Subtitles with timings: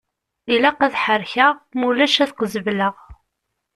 [0.53, 2.95] Ilaq ad ḥerrekeɣ mulac ad qezbeleɣ!